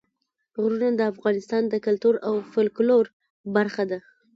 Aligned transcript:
غرونه 0.61 0.87
د 0.95 1.01
افغانستان 1.13 1.63
د 1.67 1.75
کلتور 1.85 2.15
او 2.27 2.33
فولکلور 2.51 3.05
برخه 3.55 3.83
ده. 3.91 3.99